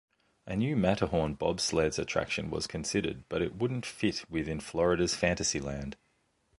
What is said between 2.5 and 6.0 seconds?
considered, but it wouldn't fit within Florida's Fantasyland.